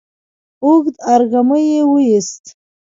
اوږد 0.65 0.95
ارږمی 1.13 1.63
يې 1.71 1.81
وايست، 1.91 2.43